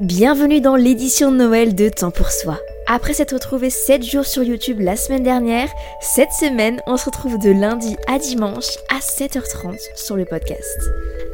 [0.00, 2.58] Bienvenue dans l'édition de Noël de Temps pour Soi.
[2.86, 5.68] Après s'être retrouvé 7 jours sur YouTube la semaine dernière,
[6.00, 10.80] cette semaine, on se retrouve de lundi à dimanche à 7h30 sur le podcast.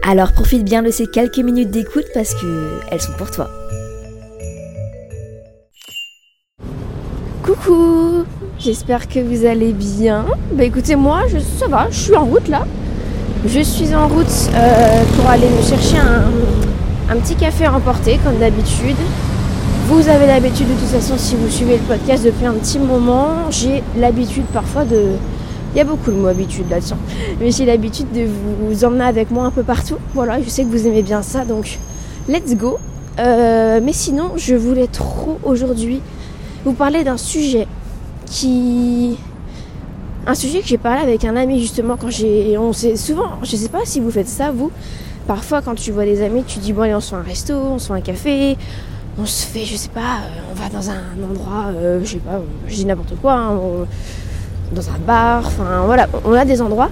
[0.02, 3.48] Alors profite bien de ces quelques minutes d'écoute parce que elles sont pour toi.
[7.44, 8.24] Coucou
[8.58, 10.26] J'espère que vous allez bien.
[10.50, 11.20] Bah écoutez moi,
[11.56, 12.66] ça va, je suis en route là.
[13.46, 16.24] Je suis en route euh, pour aller me chercher un,
[17.08, 18.96] un petit café à emporter comme d'habitude.
[19.86, 23.50] Vous avez l'habitude de toute façon si vous suivez le podcast depuis un petit moment,
[23.50, 25.12] j'ai l'habitude parfois de...
[25.74, 26.94] Il y a beaucoup de mots habitude là-dessus.
[27.40, 28.26] Mais j'ai l'habitude de
[28.60, 29.96] vous emmener avec moi un peu partout.
[30.14, 31.78] Voilà, je sais que vous aimez bien ça, donc
[32.28, 32.78] let's go.
[33.18, 36.00] Euh, mais sinon, je voulais trop aujourd'hui
[36.64, 37.68] vous parler d'un sujet
[38.24, 39.16] qui...
[40.26, 42.58] Un sujet que j'ai parlé avec un ami justement quand j'ai...
[42.58, 44.72] On sait souvent, je sais pas si vous faites ça vous,
[45.26, 47.54] parfois quand tu vois des amis, tu dis bon allez on se fait un resto,
[47.54, 48.56] on se fait un café,
[49.18, 52.18] on se fait, je sais pas, euh, on va dans un endroit, euh, je sais
[52.18, 53.58] pas, je dis n'importe quoi, hein,
[54.72, 56.90] dans un bar, enfin voilà, on a des endroits.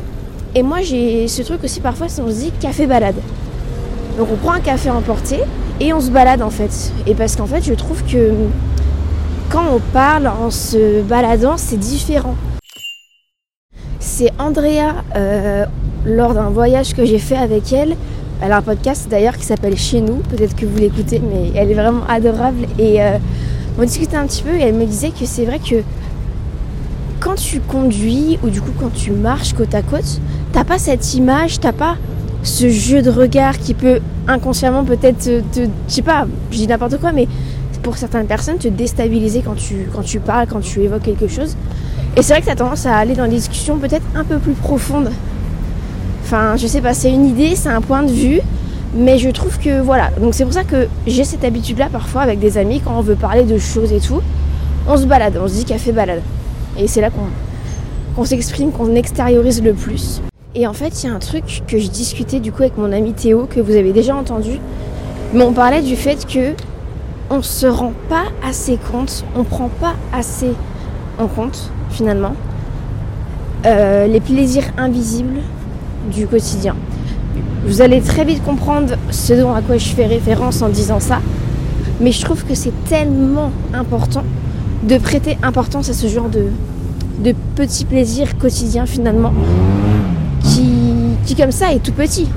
[0.54, 3.16] Et moi j'ai ce truc aussi parfois, on se dit café balade.
[4.18, 5.40] Donc on prend un café emporté
[5.80, 6.92] et on se balade en fait.
[7.06, 8.32] Et parce qu'en fait je trouve que
[9.50, 12.36] quand on parle en se baladant, c'est différent.
[13.98, 15.64] C'est Andrea, euh,
[16.04, 17.96] lors d'un voyage que j'ai fait avec elle,
[18.44, 21.70] elle a un podcast d'ailleurs qui s'appelle Chez nous, peut-être que vous l'écoutez, mais elle
[21.70, 22.66] est vraiment adorable.
[22.78, 23.16] Et euh,
[23.78, 25.76] on discutait un petit peu et elle me disait que c'est vrai que
[27.20, 30.20] quand tu conduis ou du coup quand tu marches côte à côte,
[30.52, 31.96] t'as pas cette image, t'as pas
[32.42, 36.98] ce jeu de regard qui peut inconsciemment peut-être te, je sais pas, je dis n'importe
[37.00, 37.26] quoi, mais
[37.82, 41.56] pour certaines personnes te déstabiliser quand tu, quand tu parles, quand tu évoques quelque chose.
[42.18, 44.52] Et c'est vrai que t'as tendance à aller dans des discussions peut-être un peu plus
[44.52, 45.10] profondes
[46.24, 48.40] Enfin, je sais pas, c'est une idée, c'est un point de vue,
[48.94, 50.08] mais je trouve que voilà.
[50.18, 53.14] Donc c'est pour ça que j'ai cette habitude-là parfois avec des amis quand on veut
[53.14, 54.22] parler de choses et tout,
[54.88, 56.22] on se balade, on se dit café balade.
[56.78, 57.10] Et c'est là
[58.16, 60.22] qu'on s'exprime, qu'on extériorise le plus.
[60.54, 62.90] Et en fait, il y a un truc que je discutais du coup avec mon
[62.90, 64.60] ami Théo que vous avez déjà entendu,
[65.34, 66.54] mais on parlait du fait que
[67.28, 70.52] on se rend pas assez compte, on prend pas assez
[71.18, 72.34] en compte finalement
[73.66, 75.40] euh, les plaisirs invisibles
[76.12, 76.74] du quotidien.
[77.66, 81.20] Vous allez très vite comprendre ce dont à quoi je fais référence en disant ça,
[82.00, 84.24] mais je trouve que c'est tellement important
[84.86, 86.48] de prêter importance à ce genre de,
[87.22, 89.32] de petits plaisirs quotidiens finalement,
[90.42, 90.64] qui,
[91.24, 92.28] qui comme ça est tout petit.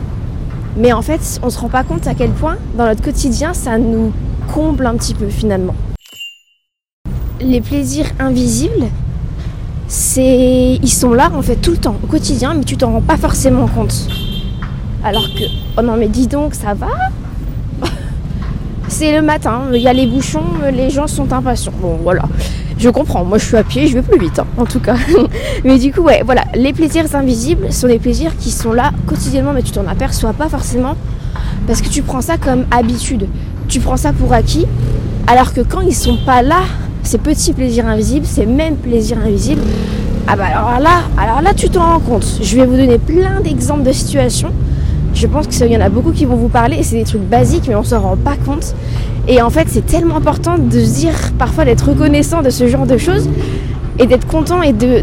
[0.77, 3.77] Mais en fait, on se rend pas compte à quel point dans notre quotidien ça
[3.77, 4.13] nous
[4.53, 5.75] comble un petit peu finalement.
[7.41, 8.85] Les plaisirs invisibles,
[9.87, 13.01] c'est ils sont là en fait tout le temps au quotidien mais tu t'en rends
[13.01, 14.07] pas forcément compte.
[15.03, 15.43] Alors que
[15.77, 16.87] oh non mais dis donc ça va?
[18.89, 20.43] C'est le matin il y a les bouchons
[20.73, 21.71] les gens sont impatients.
[21.81, 22.23] Bon voilà.
[22.77, 24.95] Je comprends moi je suis à pied je vais plus vite hein, en tout cas.
[25.63, 26.43] Mais du coup ouais voilà.
[26.53, 30.49] Les plaisirs invisibles sont des plaisirs qui sont là quotidiennement mais tu t'en aperçois pas
[30.49, 30.95] forcément
[31.65, 33.27] parce que tu prends ça comme habitude.
[33.69, 34.65] Tu prends ça pour acquis
[35.27, 36.61] alors que quand ils sont pas là
[37.07, 39.61] ces petits plaisirs invisibles, ces mêmes plaisirs invisibles,
[40.27, 42.25] ah bah alors là, alors là tu t'en rends compte.
[42.41, 44.51] Je vais vous donner plein d'exemples de situations.
[45.13, 47.63] Je pense qu'il y en a beaucoup qui vont vous parler c'est des trucs basiques
[47.69, 48.75] mais on s'en rend pas compte.
[49.29, 52.85] Et en fait c'est tellement important de se dire parfois d'être reconnaissant de ce genre
[52.85, 53.29] de choses
[53.99, 54.99] et d'être content et de,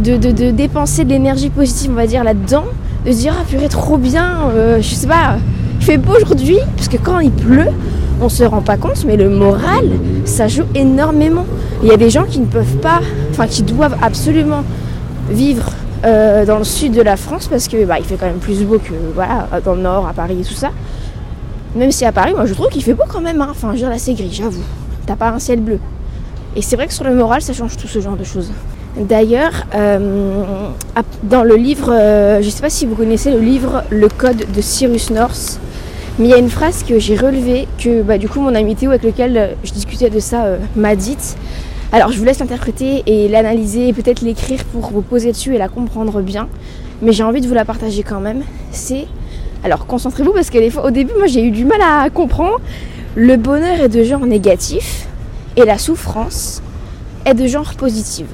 [0.51, 2.65] dépenser de l'énergie positive on va dire là-dedans.
[3.07, 5.37] De se dire ah purée trop bien, euh, je sais pas,
[5.81, 7.71] il fait beau aujourd'hui parce que quand il pleut
[8.21, 9.85] on se rend pas compte, mais le moral,
[10.25, 11.47] ça joue énormément.
[11.83, 13.01] Il y a des gens qui ne peuvent pas,
[13.31, 14.63] enfin qui doivent absolument
[15.31, 15.71] vivre
[16.05, 18.63] euh, dans le sud de la France parce que bah, il fait quand même plus
[18.63, 18.93] beau que
[19.65, 20.71] dans le nord, à Paris et tout ça.
[21.75, 23.41] Même si à Paris, moi je trouve qu'il fait beau quand même.
[23.41, 23.49] Hein.
[23.51, 24.63] Enfin, je veux dire, là c'est gris, j'avoue.
[25.07, 25.79] T'as pas un ciel bleu.
[26.57, 28.53] Et c'est vrai que sur le moral, ça change tout ce genre de choses.
[28.97, 30.45] D'ailleurs, euh,
[31.25, 34.61] dans le livre, euh, je sais pas si vous connaissez le livre Le Code de
[34.61, 35.59] Cyrus North,
[36.19, 38.77] mais il y a une phrase que j'ai relevée, que bah, du coup mon ami
[38.77, 40.45] Théo avec lequel euh, je discutais de ça
[40.77, 41.37] m'a dite.
[41.93, 45.59] Alors je vous laisse l'interpréter et l'analyser et peut-être l'écrire pour vous poser dessus et
[45.59, 46.49] la comprendre bien.
[47.03, 48.43] Mais j'ai envie de vous la partager quand même.
[48.71, 49.07] C'est...
[49.63, 52.61] Alors concentrez-vous parce qu'au début moi j'ai eu du mal à comprendre.
[53.17, 55.07] Le bonheur est de genre négatif
[55.57, 56.63] et la souffrance
[57.25, 58.27] est de genre positive.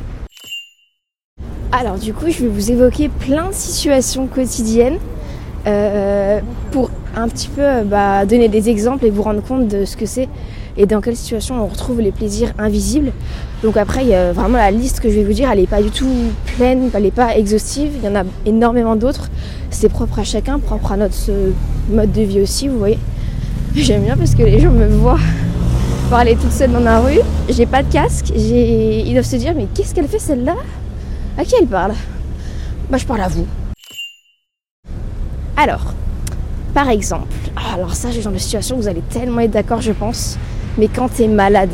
[1.73, 4.99] Alors du coup, je vais vous évoquer plein de situations quotidiennes
[5.67, 6.41] euh,
[6.73, 9.97] pour un petit peu euh, bah, donner des exemples et vous rendre compte de ce
[9.97, 10.29] que c'est
[10.77, 13.13] et dans quelle situation on retrouve les plaisirs invisibles.
[13.63, 15.67] Donc après, il y a vraiment la liste que je vais vous dire, elle n'est
[15.67, 16.09] pas du tout
[16.57, 19.29] pleine, elle n'est pas exhaustive, il y en a énormément d'autres.
[19.71, 21.17] C'est propre à chacun, propre à notre
[21.91, 22.99] mode de vie aussi, vous voyez.
[23.75, 25.19] J'aime bien parce que les gens me voient
[26.09, 29.67] parler toute seule dans la rue, j'ai pas de casque, ils doivent se dire mais
[29.75, 30.57] qu'est-ce qu'elle fait celle-là?
[31.39, 31.93] À qui elle parle?
[32.91, 33.47] Bah je parle à vous.
[35.57, 35.95] Alors,
[36.75, 37.27] par exemple,
[37.57, 40.39] ah, alors ça, j'ai genre de situation où vous allez tellement être d'accord, je pense,
[40.79, 41.71] mais quand t'es malade,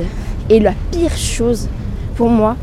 [0.48, 1.68] et la pire chose
[2.16, 2.56] pour moi,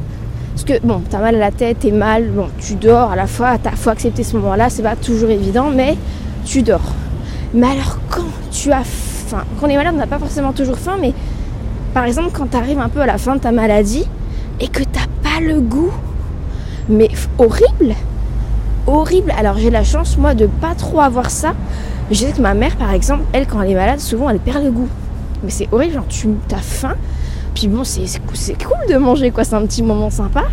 [0.53, 3.27] parce que bon, t'as mal à la tête, t'es mal, bon, tu dors à la
[3.27, 5.97] fois, t'as faut accepter ce moment-là, c'est pas toujours évident, mais
[6.45, 6.93] tu dors.
[7.53, 10.77] Mais alors quand tu as faim, quand on est malade, on n'a pas forcément toujours
[10.77, 11.13] faim, mais
[11.93, 14.05] par exemple quand t'arrives un peu à la fin de ta maladie
[14.59, 15.91] et que t'as pas le goût
[16.89, 17.95] mais horrible
[18.87, 19.33] horrible.
[19.37, 21.53] Alors j'ai la chance moi de pas trop avoir ça
[22.11, 24.63] je sais que ma mère par exemple elle quand elle est malade souvent elle perd
[24.63, 24.89] le goût.
[25.43, 26.95] Mais c'est horrible genre tu as faim.
[27.55, 28.07] Puis bon c'est
[28.63, 29.43] cool de manger quoi.
[29.43, 30.43] C'est un petit moment sympa.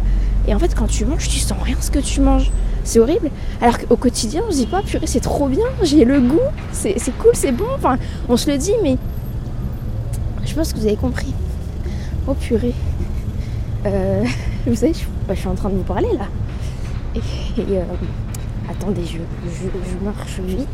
[0.49, 2.51] Et en fait quand tu manges tu sens rien ce que tu manges.
[2.85, 3.31] C'est horrible.
[3.61, 6.39] Alors qu'au quotidien on se dit pas purée c'est trop bien j'ai le goût
[6.73, 7.67] c'est cool c'est bon.
[7.77, 7.99] Enfin
[8.29, 8.97] on se le dit mais
[10.45, 11.33] je pense que vous avez compris.
[12.27, 12.75] Oh purée.
[13.87, 14.25] Euh,
[14.67, 16.27] vous savez, je, suis en train de vous parler là.
[17.15, 17.21] Et,
[17.59, 17.83] euh,
[18.69, 20.69] attendez, je, marche vite.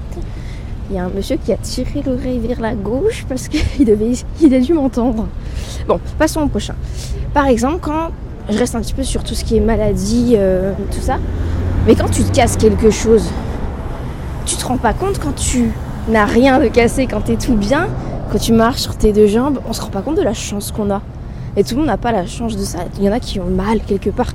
[0.88, 3.60] Il y a un monsieur qui a tiré l'oreille vers la gauche parce qu'il
[4.40, 5.26] il a dû m'entendre.
[5.88, 6.74] Bon, passons au prochain.
[7.34, 8.10] Par exemple, quand
[8.48, 11.18] je reste un petit peu sur tout ce qui est maladie, euh, tout ça,
[11.86, 13.24] mais quand tu te casses quelque chose,
[14.44, 15.70] tu te rends pas compte quand tu
[16.08, 17.88] n'as rien de cassé, quand tu es tout bien,
[18.30, 20.70] quand tu marches sur tes deux jambes, on se rend pas compte de la chance
[20.70, 21.02] qu'on a.
[21.56, 22.80] Et tout le monde n'a pas la chance de ça.
[22.98, 24.30] Il y en a qui ont mal quelque part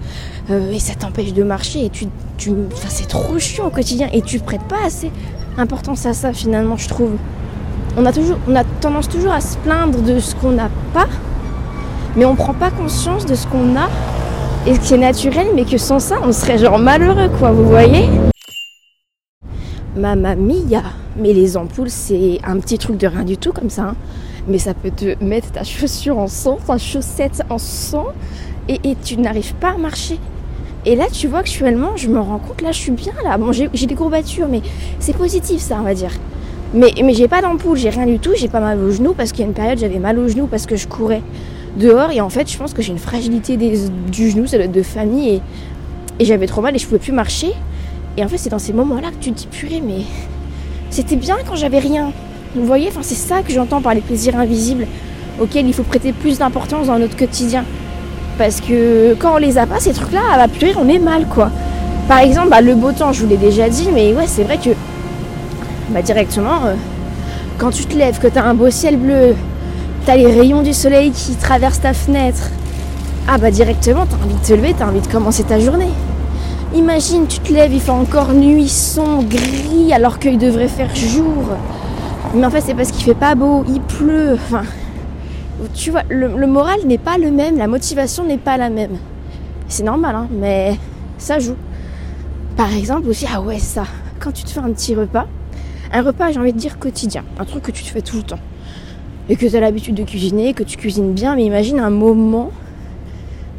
[0.50, 1.86] euh, et ça t'empêche de marcher.
[1.86, 2.07] Et tu,
[2.38, 2.51] tu,
[2.89, 5.12] c'est trop chiant au quotidien et tu prêtes pas assez
[5.57, 7.12] importance à ça finalement, je trouve.
[7.98, 11.07] On a, toujours, on a tendance toujours à se plaindre de ce qu'on n'a pas,
[12.15, 13.89] mais on prend pas conscience de ce qu'on a
[14.65, 18.09] et qui est naturel, mais que sans ça, on serait genre malheureux, quoi, vous voyez?
[19.95, 20.83] Mamma mia
[21.18, 23.83] Mais les ampoules, c'est un petit truc de rien du tout comme ça.
[23.83, 23.95] Hein
[24.47, 28.07] mais ça peut te mettre ta chaussure en sang, ta chaussette en sang,
[28.68, 30.18] et, tu n'arrives pas à marcher.
[30.86, 33.38] Et là, tu vois, actuellement, je me rends compte, là, je suis bien, là.
[33.38, 34.62] Bon, j'ai des courbatures, mais
[35.00, 36.12] c'est positif, ça, on va dire.
[36.74, 39.42] Mais, j'ai pas d'ampoule, j'ai rien du tout, j'ai pas mal au genou, parce qu'il
[39.42, 41.22] y a une période, j'avais mal au genou parce que je courais
[41.78, 44.72] dehors, et en fait, je pense que j'ai une fragilité du genou, ça doit être
[44.72, 45.42] de famille, et,
[46.19, 47.51] et j'avais trop mal et je pouvais plus marcher.
[48.18, 50.04] Et en fait, c'est dans ces moments-là que tu te dis, purée, mais
[50.89, 52.12] c'était bien quand j'avais rien.
[52.56, 54.88] Vous voyez, enfin, c'est ça que j'entends par les plaisirs invisibles
[55.40, 57.66] auxquels il faut prêter plus d'importance dans notre quotidien.
[58.42, 61.28] Parce que quand on les a pas, ces trucs-là, à la purée, on est mal,
[61.28, 61.52] quoi.
[62.07, 64.57] Par exemple, bah, le beau temps, je vous l'ai déjà dit, mais ouais, c'est vrai
[64.57, 64.71] que
[65.90, 66.74] bah, directement, euh,
[67.60, 69.36] quand tu te lèves, que tu as un beau ciel bleu,
[70.06, 72.50] tu as les rayons du soleil qui traversent ta fenêtre,
[73.28, 75.60] ah bah directement, tu as envie de te lever, tu as envie de commencer ta
[75.60, 75.92] journée.
[76.74, 78.74] Imagine, tu te lèves, il fait encore nuit,
[79.30, 81.44] gris, alors qu'il devrait faire jour.
[82.33, 84.33] Mais en fait, c'est parce qu'il fait pas beau, il pleut.
[84.33, 84.64] Enfin,
[85.73, 88.97] tu vois, le, moral n'est pas le même, la motivation n'est pas la même.
[89.68, 90.77] C'est normal, hein, mais
[91.18, 91.56] ça joue.
[92.57, 93.85] Par exemple aussi, ah ouais, ça,
[94.19, 95.27] quand tu te fais un petit repas,
[95.94, 98.23] un repas, j'ai envie de dire quotidien, un truc que tu te fais tout le
[98.23, 98.39] temps.
[99.30, 102.51] Et que tu as l'habitude de cuisiner, que tu cuisines bien, mais imagine un moment,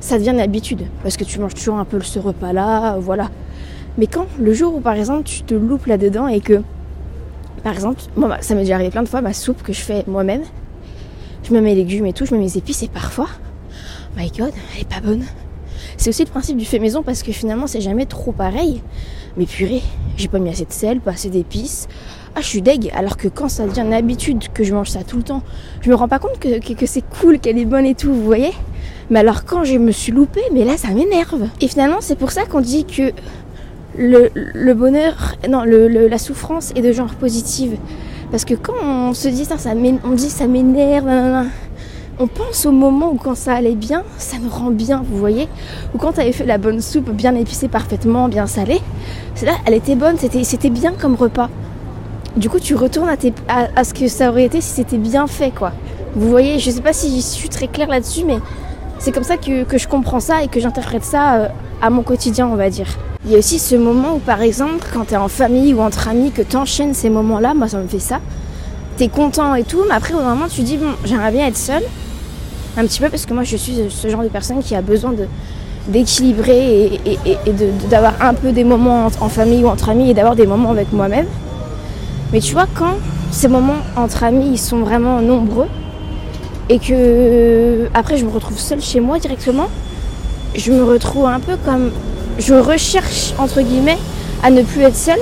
[0.00, 3.30] ça devient une habitude, parce que tu manges toujours un peu ce repas-là, voilà.
[3.99, 6.62] Mais quand, le jour où par exemple tu te loupes là-dedans et que
[7.62, 10.04] par exemple, moi, ça m'est déjà arrivé plein de fois, ma soupe que je fais
[10.09, 10.42] moi-même,
[11.52, 13.28] je mets mes légumes et tout, je mets mes épices et parfois,
[14.16, 15.25] my god, elle est pas bonne.
[15.99, 18.80] C'est aussi le principe du fait maison parce que finalement c'est jamais trop pareil.
[19.37, 19.82] Mais purée,
[20.16, 21.88] j'ai pas mis assez de sel, pas assez d'épices.
[22.35, 22.90] Ah, je suis deg.
[22.94, 25.42] Alors que quand ça devient une habitude que je mange ça tout le temps,
[25.82, 28.25] je me rends pas compte que, que, c'est cool, qu'elle est bonne et tout, vous
[28.25, 28.52] voyez
[29.11, 31.49] Mais alors quand je me suis loupée, mais là ça m'énerve.
[31.61, 33.12] Et finalement, c'est pour ça qu'on dit que
[33.99, 37.76] le, bonheur, non, la souffrance est de genre positive.
[38.33, 39.57] Parce que quand on se dit ça,
[40.05, 41.07] on dit ça m'énerve,
[42.19, 45.49] on pense au moment où quand ça allait bien, ça nous rend bien, vous voyez
[45.95, 48.81] Ou quand tu avais fait la bonne soupe bien épicée parfaitement, bien salée,
[49.35, 51.51] c'est là, elle était bonne, c'était, c'était bien comme repas.
[52.35, 55.51] Du coup, tu retournes à, à, ce que ça aurait été si c'était bien fait,
[55.51, 55.73] quoi.
[56.15, 58.39] Vous voyez, je sais pas si je suis très claire là-dessus, mais
[59.02, 61.49] c'est comme ça que, je comprends ça et que j'interprète ça euh,
[61.82, 62.87] à mon quotidien, on va dire.
[63.25, 65.80] Il y a aussi ce moment où, par exemple, quand tu es en famille ou
[65.80, 68.21] entre amis, que tu enchaînes ces moments-là, moi ça me fait ça.
[68.97, 71.56] Tu es content et tout, mais après, au moment, tu dis, bon, j'aimerais bien être
[71.56, 71.82] seule.
[72.76, 75.12] Un petit peu, parce que moi, je suis ce genre de personne qui a besoin
[75.88, 77.18] d'équilibrer et,
[77.90, 80.92] d'avoir un peu des moments en, famille ou entre amis et d'avoir des moments avec
[80.92, 81.26] moi-même.
[82.32, 82.94] Mais tu vois, quand
[83.32, 85.66] ces moments entre amis, sont vraiment nombreux,
[86.73, 89.69] et que après je me retrouve seule chez moi directement,
[90.55, 91.91] je me retrouve un peu comme
[92.38, 93.99] je recherche entre guillemets
[94.43, 95.21] à ne plus être seule.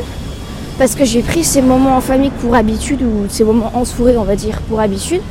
[0.78, 4.22] Parce que j'ai pris ces moments en famille pour habitude ou ces moments entourés on
[4.22, 5.22] va dire pour habitude.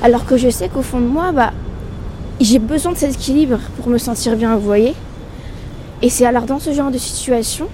[0.00, 1.52] Alors que je sais qu'au fond de moi bah
[2.40, 4.94] j'ai besoin de cet équilibre pour me sentir bien vous voyez.
[6.02, 7.66] Et c'est alors dans ce genre de situation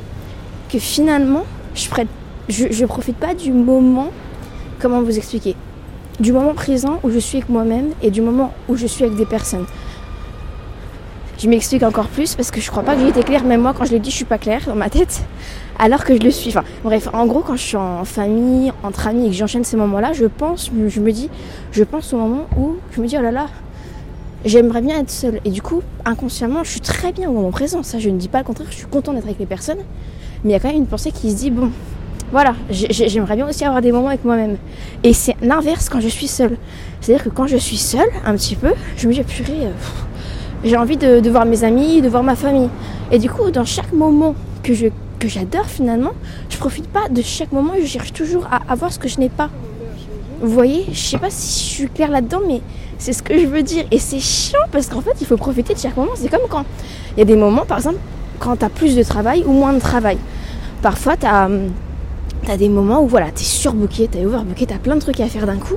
[0.73, 2.09] que finalement je prête
[2.49, 4.09] je, je profite pas du moment
[4.81, 5.55] comment vous expliquer
[6.21, 9.16] du moment présent où je suis avec moi-même et du moment où je suis avec
[9.16, 9.66] des personnes.
[11.38, 13.75] Je m'explique encore plus parce que je crois pas que j'ai été claire, même moi
[13.76, 15.23] quand je l'ai dit, je suis pas claire dans ma tête,
[15.78, 16.50] alors que je le suis.
[16.50, 19.76] Enfin, bref, en gros, quand je suis en famille, entre amis et que j'enchaîne ces
[19.76, 21.28] moments-là, je pense, je me dis,
[21.73, 23.47] je pense au moment où je me dis, oh là là,
[24.44, 25.40] j'aimerais bien être seule.
[25.44, 27.83] Et du coup, inconsciemment, je suis très bien au moment présent.
[27.83, 29.80] Ça, je ne dis pas le contraire, je suis contente d'être avec les personnes.
[30.44, 31.71] Mais il y a quand même une pensée qui se dit, bon,
[32.35, 34.57] voilà, j'aimerais bien aussi avoir des moments avec moi-même.
[35.05, 36.57] Et c'est l'inverse quand je suis seule.
[37.00, 39.71] C'est-à-dire que quand je suis seule, un petit peu, je me dis, purée, euh,
[40.64, 42.69] j'ai envie de, voir mes amis, de voir ma famille.
[43.12, 44.73] Et du coup, dans chaque moment que
[45.29, 46.11] j'adore finalement,
[46.50, 49.29] je profite pas de chaque moment, je cherche toujours à avoir ce que je n'ai
[49.29, 49.49] pas.
[50.41, 52.62] Vous voyez, je sais pas si je suis claire là-dedans, mais
[52.99, 53.85] c'est ce que je veux dire.
[53.93, 56.14] Et c'est chiant parce qu'en fait, il faut profiter de chaque moment.
[56.17, 56.64] C'est comme quand
[57.17, 58.00] il y a des moments, par exemple,
[58.41, 60.19] quand tu as plus de travail ou moins de travail.
[60.83, 61.26] Parfois, tu
[62.45, 65.47] t'as des moments où voilà, t'es surbooké, t'es overbooké, t'as plein de trucs à faire
[65.47, 65.77] d'un coup.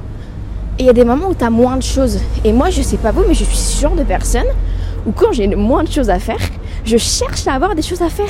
[0.78, 2.20] Et il y a des moments où t'as moins de choses.
[2.44, 4.46] Et moi, je sais pas vous, mais je suis ce genre de personne
[5.06, 6.40] où quand j'ai moins de choses à faire,
[6.86, 8.30] je cherche à avoir des choses à faire.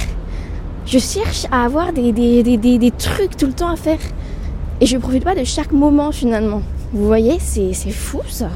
[0.86, 4.00] Je cherche à avoir des, trucs tout le temps à faire.
[4.80, 6.62] Et je profite pas de chaque moment finalement.
[6.94, 8.50] Vous voyez, c'est fou ça.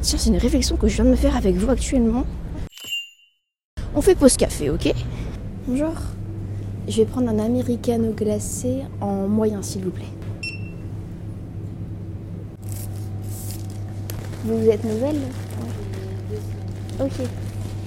[0.00, 2.24] C'est une réflexion que je viens de me faire avec vous actuellement.
[3.94, 4.92] On fait pause café, ok?
[5.66, 5.92] Bonjour.
[6.88, 10.04] Je vais prendre un americano glacé en moyen, s'il vous plaît.
[14.44, 15.20] Vous êtes nouvelle
[17.00, 17.12] Ok,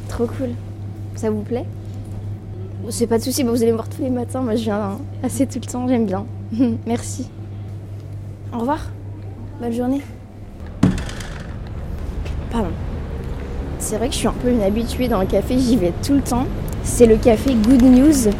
[0.07, 0.51] trop cool.
[1.15, 1.65] Ça vous plaît
[2.89, 4.41] C'est pas de souci, vous allez me voir tous les matins.
[4.41, 6.25] Moi, je viens assez tout le temps, j'aime bien.
[6.87, 7.27] Merci.
[8.53, 8.79] Au revoir.
[9.59, 10.01] Bonne journée.
[12.49, 12.69] Pardon.
[13.79, 16.13] C'est vrai que je suis un peu une habituée dans le café, j'y vais tout
[16.13, 16.45] le temps.
[16.83, 18.31] C'est le café Good News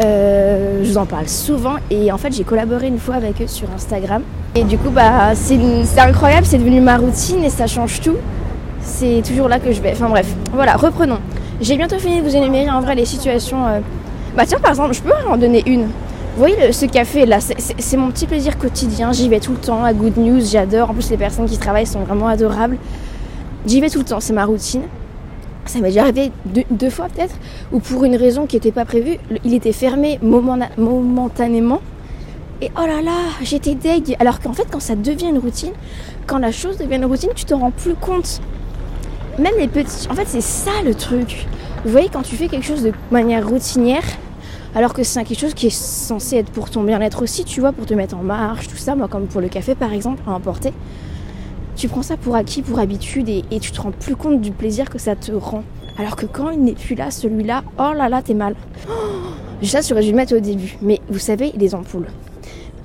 [0.00, 3.46] euh, je vous en parle souvent et en fait j'ai collaboré une fois avec eux
[3.46, 4.22] sur Instagram.
[4.54, 5.58] Et du coup bah c'est
[5.98, 8.16] incroyable, c'est devenu ma routine et ça change tout.
[8.80, 9.92] C'est toujours là que je vais.
[9.92, 11.18] Enfin bref, voilà, reprenons.
[11.60, 13.66] J'ai bientôt fini de vous énumérer en vrai les situations.
[13.66, 13.80] Euh,
[14.36, 15.82] bah tiens par exemple, je peux en donner une.
[15.82, 19.12] Vous voyez ce café là, c'est mon petit plaisir quotidien.
[19.12, 20.90] J'y vais tout le temps à Good News, j'adore.
[20.90, 22.78] En plus les personnes qui travaillent sont vraiment adorables.
[23.66, 24.82] J'y vais tout le temps, c'est ma routine.
[25.66, 26.32] Ça m'est déjà arrivé
[26.70, 27.34] deux, fois peut-être,
[27.72, 31.80] ou pour une raison qui n'était pas prévue, il était fermé momentanément.
[32.60, 34.16] Et oh là là, j'étais deg.
[34.18, 35.72] Alors qu'en fait, quand ça devient une routine,
[36.26, 38.40] quand la chose devient une routine, tu te rends plus compte.
[39.38, 40.08] Même les petits.
[40.10, 41.46] En fait, c'est ça le truc.
[41.84, 44.04] Vous voyez, quand tu fais quelque chose de manière routinière,
[44.74, 47.72] alors que c'est quelque chose qui est censé être pour ton bien-être aussi, tu vois,
[47.72, 50.32] pour te mettre en marche, tout ça, moi, comme pour le café par exemple, à
[50.32, 50.72] emporter
[51.76, 54.90] tu prends ça pour acquis, pour habitude et, tu te rends plus compte du plaisir
[54.90, 55.64] que ça te rend.
[55.98, 58.54] Alors que quand il n'est plus là, celui-là, oh là là, t'es mal.
[59.62, 60.76] Ça, j'aurais dû le mettre au début.
[60.82, 62.08] Mais vous savez, les ampoules.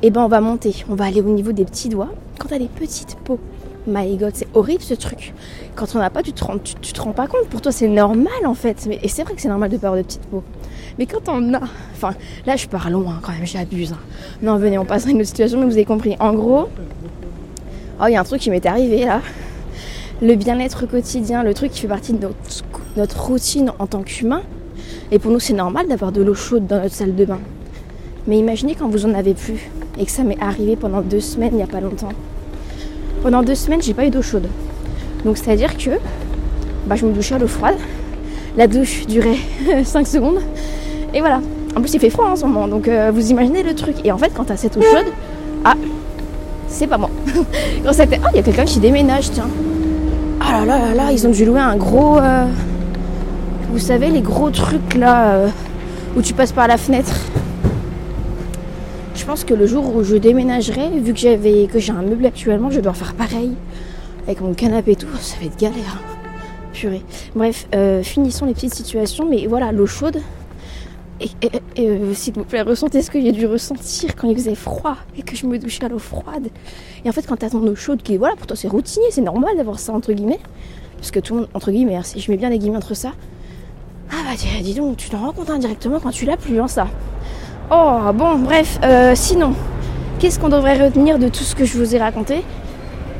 [0.03, 0.85] Eh ben, on va monter.
[0.89, 2.09] On va aller au niveau des petits doigts.
[2.37, 3.39] Quand t'as des petites peaux,
[3.87, 5.33] my god, c'est horrible ce truc.
[5.75, 7.47] Quand on n'a pas, tu te, rends, tu, te rends pas compte.
[7.49, 8.85] Pour toi, c'est normal en fait.
[8.87, 10.43] Mais, et c'est vrai que c'est normal de pas avoir de petites peaux.
[10.99, 11.61] Mais quand on a.
[11.93, 12.13] Enfin,
[12.45, 13.93] là, je pars loin quand même, j'abuse.
[13.93, 13.99] Hein.
[14.41, 16.15] Non, venez, on passera à une autre situation, mais vous avez compris.
[16.19, 16.69] En gros,
[17.99, 19.21] Oh, il y a un truc qui m'est arrivé là.
[20.21, 22.27] Le bien-être quotidien, le truc qui fait partie de
[22.95, 24.43] notre, routine en tant qu'humain.
[25.11, 27.39] Et pour nous, c'est normal d'avoir de l'eau chaude dans notre salle de bain.
[28.27, 31.51] Mais imaginez quand vous en avez plus et que ça m'est arrivé pendant deux semaines
[31.53, 32.11] il n'y a pas longtemps.
[33.23, 34.47] Pendant deux semaines, j'ai pas eu d'eau chaude.
[35.25, 35.91] Donc c'est-à-dire que
[36.85, 37.77] bah, je me douchais à l'eau froide.
[38.57, 39.37] La douche durait
[39.83, 40.39] 5 secondes.
[41.15, 41.41] Et voilà.
[41.75, 42.67] En plus, il fait froid en ce moment.
[42.67, 43.95] Donc euh, vous imaginez le truc.
[44.03, 45.11] Et en fait, quand tu as cette eau chaude,
[45.65, 45.73] ah,
[46.67, 47.06] c'est pas moi.
[47.87, 47.91] Oh,
[48.33, 49.47] il y a quelqu'un qui déménage, tiens.
[50.41, 52.17] Ah là là là là, ils ont dû louer un gros.
[52.19, 52.45] euh,
[53.71, 55.47] vous savez, les gros trucs là euh,
[56.15, 57.13] où tu passes par la fenêtre.
[59.15, 61.19] Je pense que le jour où je déménagerai, vu que
[61.79, 63.51] j'ai un meuble actuellement, je dois faire pareil.
[64.25, 66.01] Avec mon canapé et tout, ça va être galère.
[66.73, 67.01] Purée.
[67.35, 70.21] Bref, euh, finissons les petites situations, mais voilà, l'eau chaude.
[71.19, 71.29] Et,
[71.79, 75.23] euh, s'il vous plaît, ressentez ce que j'ai dû ressentir quand il faisait froid et
[75.23, 76.49] que je me douchais à l'eau froide.
[77.03, 79.21] Et en fait, quand t'as ton eau chaude, qui voilà, pour toi c'est routinier, c'est
[79.21, 80.39] normal d'avoir ça entre guillemets.
[80.97, 82.95] Parce que tout le monde, entre guillemets, hein, si je mets bien les guillemets entre
[82.95, 83.13] ça.
[84.11, 86.87] Ah bah dis, donc, tu t'en rends compte indirectement quand tu l'as plus, hein, ça.
[87.71, 89.53] Oh, bon, bref, euh, sinon,
[90.19, 92.43] qu'est-ce qu'on devrait retenir de tout ce que je vous ai raconté?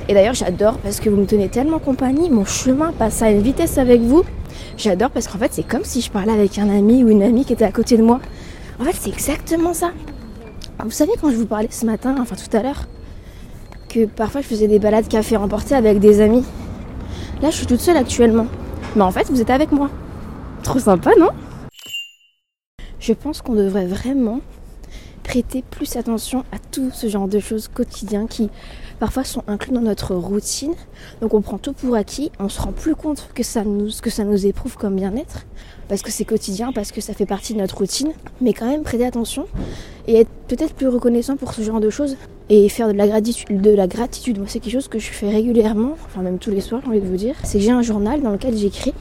[0.08, 3.42] Et d'ailleurs, j'adore parce que vous me tenez tellement compagnie, mon chemin passe à une
[3.42, 4.24] vitesse avec vous.
[4.78, 7.46] J'adore parce qu'en fait, c'est comme si je parlais avec un ami ou une amie
[7.46, 8.20] qui était à côté de moi.
[8.80, 9.92] En fait, c'est exactement ça.
[10.84, 12.88] Vous savez, quand je vous parlais ce matin, enfin tout à l'heure,
[13.90, 16.44] que parfois je faisais des balades café remportées avec des amis.
[17.42, 18.48] Là, je suis toute seule actuellement.
[18.96, 19.90] Mais en fait, vous êtes avec moi.
[20.64, 21.30] Trop sympa, non?
[23.00, 24.42] Je pense qu'on devrait vraiment
[25.27, 28.50] prêter plus attention à tout ce genre de choses quotidiennes qui
[28.98, 30.74] parfois sont inclus dans notre routine.
[31.22, 34.77] Donc on prend tout pour acquis, on se rend plus compte que ça nous, éprouve
[34.77, 35.46] comme bien-être,
[35.89, 38.13] parce que c'est quotidien, parce que ça fait partie de notre routine.
[38.39, 39.48] Mais quand même prêter attention
[40.07, 42.15] et être peut-être plus reconnaissant pour ce genre de choses
[42.50, 43.62] et faire de la gratitude.
[43.62, 44.38] De la gratitude.
[44.38, 47.01] Moi c'est quelque chose que je fais régulièrement, enfin même tous les soirs j'ai envie
[47.01, 47.36] de vous dire.
[47.43, 48.93] C'est que j'ai un journal dans lequel j'écris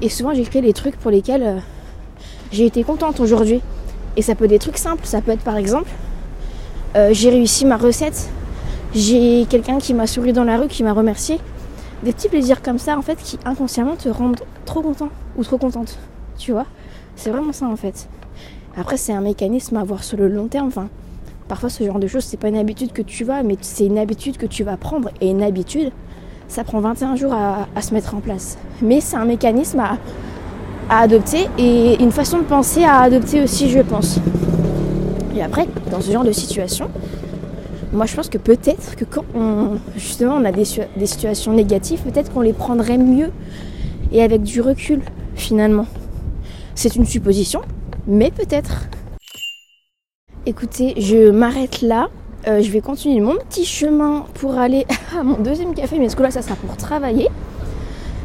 [0.00, 1.58] et souvent j'écris les trucs pour lesquels euh,
[2.50, 3.60] j'ai été contente aujourd'hui.
[4.16, 5.90] Et ça peut être des trucs simples, ça peut être par exemple,
[6.96, 8.28] euh, j'ai réussi ma recette,
[8.94, 11.38] j'ai quelqu'un qui m'a souri dans la rue, qui m'a remercié.
[12.04, 15.58] Des petits plaisirs comme ça en fait qui inconsciemment te rendent trop content ou trop
[15.58, 15.98] contente.
[16.38, 16.66] Tu vois?
[17.16, 18.08] C'est vraiment ça en fait.
[18.76, 20.70] Après c'est un mécanisme à voir sur le long terme.
[21.48, 23.98] Parfois ce genre de choses c'est pas une habitude que tu vas, mais c'est une
[23.98, 25.10] habitude que tu vas prendre.
[25.20, 25.90] Et une habitude,
[26.46, 28.58] ça prend 21 jours à se mettre en place.
[28.82, 29.96] Mais c'est un mécanisme à,
[30.88, 34.18] à adopter et une façon de penser à adopter aussi, je pense.
[35.36, 36.88] Et après, dans ce genre de situation,
[37.92, 42.32] moi je pense que peut-être que quand on, justement on a des, situations négatives, peut-être
[42.32, 43.30] qu'on les prendrait mieux
[44.12, 45.00] et avec du recul
[45.34, 45.86] finalement.
[46.74, 47.62] C'est une supposition,
[48.06, 48.88] mais peut-être.
[50.46, 52.08] Écoutez, je m'arrête là.
[52.46, 54.86] Euh, je vais continuer mon petit chemin pour aller
[55.18, 57.28] à mon deuxième café, mais ce coup-là, ça sera pour travailler.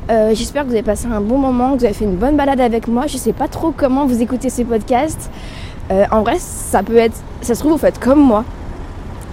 [0.09, 2.35] Euh, J'espère que vous avez passé un bon moment, que vous avez fait une bonne
[2.35, 3.05] balade avec moi.
[3.05, 5.29] Je sais pas trop comment vous écoutez ces podcasts.
[5.91, 8.43] Euh, en vrai, ça peut être, ça se trouve, vous faites comme moi.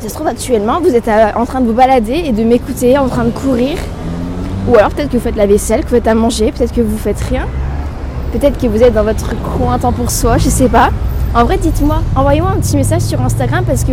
[0.01, 2.99] Ça se trouve actuellement, vous êtes euh, en train de vous balader et de m'écouter,
[2.99, 3.79] en train de courir.
[4.69, 6.83] Ou alors peut-être que vous faites la vaisselle, que vous faites à manger, peut-être que
[6.83, 7.47] vous faites rien.
[8.33, 10.91] Peut-être que vous êtes dans votre coin temps pour soi, je sais pas.
[11.35, 13.93] En vrai, dites-moi, envoyez-moi un petit message sur Instagram parce que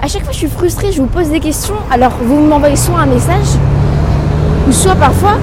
[0.00, 1.74] à chaque fois je suis frustrée, je vous pose des questions.
[1.90, 3.58] Alors vous m'envoyez soit un message,
[4.66, 5.36] ou soit parfois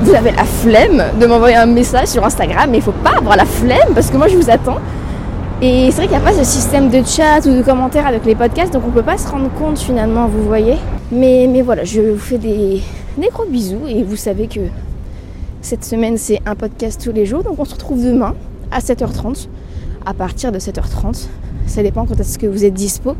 [0.00, 3.36] vous avez la flemme de m'envoyer un message sur Instagram, mais il faut pas avoir
[3.36, 4.78] la flemme parce que moi je vous attends.
[5.60, 8.24] Et c'est vrai qu'il n'y a pas ce système de chat ou de commentaires avec
[8.24, 10.76] les podcasts, donc on peut pas se rendre compte finalement, vous voyez.
[11.10, 12.80] Mais, mais voilà, je vous fais des,
[13.32, 14.60] gros bisous et vous savez que
[15.62, 18.34] cette semaine c'est un podcast tous les jours, donc on se retrouve demain
[18.70, 19.48] à 7h30,
[20.06, 21.26] à partir de 7h30.
[21.66, 23.16] Ça dépend quand est-ce que vous êtes dispo.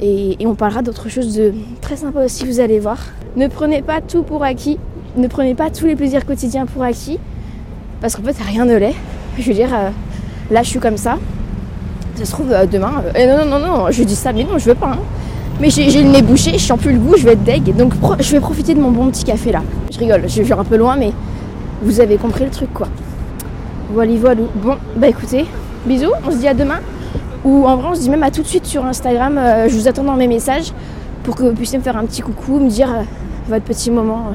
[0.00, 2.98] Et, et on parlera d'autres choses de très sympa aussi, vous allez voir.
[3.34, 4.78] Ne prenez pas tout pour acquis,
[5.16, 7.18] ne prenez pas tous les plaisirs quotidiens pour acquis,
[8.00, 8.94] parce qu'en fait rien ne l'est.
[9.38, 9.90] Je veux dire, euh,
[10.50, 11.16] là je suis comme ça,
[12.16, 14.44] ça se trouve euh, demain, euh, eh non, non, non, non, je dis ça, mais
[14.44, 14.92] non, je veux pas.
[14.92, 14.98] hein.
[15.60, 17.92] Mais j'ai le nez bouché, je sens plus le goût, je vais être deg, donc
[18.20, 19.62] je vais profiter de mon bon petit café là.
[19.92, 21.12] Je rigole, je vais un peu loin, mais
[21.82, 22.86] vous avez compris le truc quoi.
[23.92, 24.40] Voilà, voilà.
[24.62, 25.46] Bon, bah écoutez,
[25.84, 26.78] bisous, on se dit à demain.
[27.44, 29.40] Ou en vrai, on se dit même à tout de suite sur Instagram.
[29.68, 30.72] je vous attends dans mes messages
[31.24, 32.88] pour que vous puissiez me faire un petit coucou, me dire
[33.48, 34.34] votre petit moment